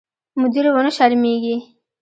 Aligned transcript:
مدیر 0.41 0.65
ونه 0.71 0.91
شرمېږي. 0.97 1.55